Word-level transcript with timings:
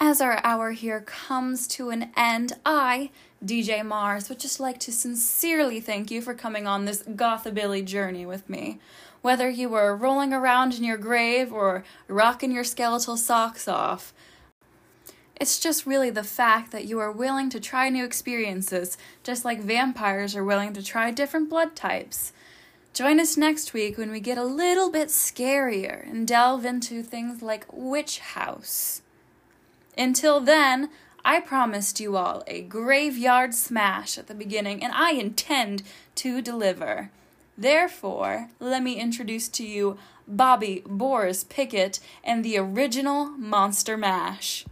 As 0.00 0.20
our 0.20 0.40
hour 0.44 0.70
here 0.70 1.00
comes 1.00 1.66
to 1.68 1.90
an 1.90 2.10
end, 2.16 2.52
I, 2.64 3.10
DJ 3.44 3.84
Mars, 3.84 4.28
would 4.28 4.38
just 4.38 4.60
like 4.60 4.78
to 4.80 4.92
sincerely 4.92 5.80
thank 5.80 6.08
you 6.12 6.22
for 6.22 6.34
coming 6.34 6.68
on 6.68 6.84
this 6.84 7.02
gothabilly 7.02 7.84
journey 7.84 8.24
with 8.24 8.48
me. 8.48 8.78
Whether 9.22 9.50
you 9.50 9.68
were 9.68 9.96
rolling 9.96 10.32
around 10.32 10.74
in 10.74 10.84
your 10.84 10.98
grave 10.98 11.52
or 11.52 11.82
rocking 12.06 12.52
your 12.52 12.62
skeletal 12.62 13.16
socks 13.16 13.66
off, 13.66 14.14
it's 15.34 15.58
just 15.58 15.84
really 15.84 16.10
the 16.10 16.22
fact 16.22 16.70
that 16.70 16.84
you 16.84 17.00
are 17.00 17.10
willing 17.10 17.50
to 17.50 17.58
try 17.58 17.88
new 17.88 18.04
experiences, 18.04 18.96
just 19.24 19.44
like 19.44 19.60
vampires 19.60 20.36
are 20.36 20.44
willing 20.44 20.72
to 20.74 20.82
try 20.82 21.10
different 21.10 21.50
blood 21.50 21.74
types. 21.74 22.32
Join 22.92 23.18
us 23.18 23.36
next 23.36 23.74
week 23.74 23.98
when 23.98 24.12
we 24.12 24.20
get 24.20 24.38
a 24.38 24.44
little 24.44 24.92
bit 24.92 25.08
scarier 25.08 26.08
and 26.08 26.26
delve 26.26 26.64
into 26.64 27.02
things 27.02 27.42
like 27.42 27.66
Witch 27.72 28.20
House. 28.20 29.02
Until 29.98 30.40
then, 30.40 30.90
I 31.24 31.40
promised 31.40 31.98
you 31.98 32.16
all 32.16 32.44
a 32.46 32.62
graveyard 32.62 33.52
smash 33.52 34.16
at 34.16 34.28
the 34.28 34.34
beginning, 34.34 34.82
and 34.82 34.92
I 34.94 35.10
intend 35.10 35.82
to 36.14 36.40
deliver. 36.40 37.10
Therefore, 37.58 38.48
let 38.60 38.84
me 38.84 38.94
introduce 38.94 39.48
to 39.48 39.66
you 39.66 39.98
Bobby 40.28 40.84
Boris 40.86 41.42
Pickett 41.42 41.98
and 42.22 42.44
the 42.44 42.56
original 42.56 43.24
Monster 43.24 43.96
Mash. 43.96 44.64